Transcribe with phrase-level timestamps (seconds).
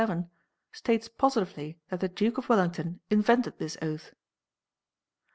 [0.01, 0.35] 257)
[0.73, 4.15] states positively that the Duke of Wellington invented this oath.